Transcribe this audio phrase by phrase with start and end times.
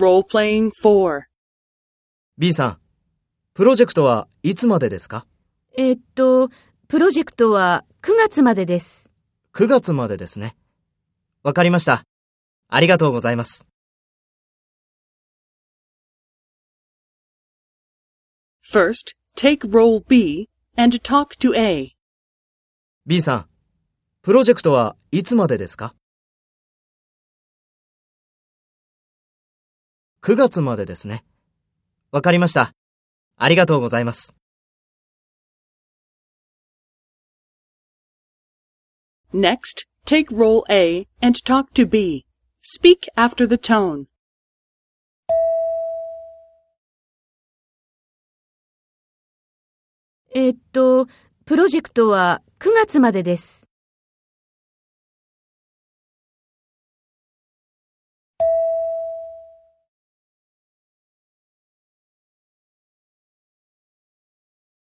[0.00, 1.24] Role-playing 4.
[2.38, 2.78] B さん、
[3.52, 5.26] プロジェクトはいつまでですか？
[5.76, 6.48] えっと、
[6.88, 9.10] プロジェクトは9月までです。
[9.52, 10.56] ?9 月までですね。
[11.42, 12.04] わかりました。
[12.68, 13.68] ありがとうございます。
[18.72, 20.48] First, take role B
[20.78, 21.94] and talk to A.
[23.04, 23.46] B さん、
[24.22, 25.94] プロジェクトはいつまでですか？
[30.22, 31.24] ?9 月までですね。
[32.12, 32.72] わかりました。
[33.36, 34.36] ありがとうございます。
[39.32, 42.26] Next, take role A and talk to B.
[42.62, 44.06] Speak after the tone.
[50.34, 51.06] えっと、
[51.44, 53.69] プロジェクトは9月までです。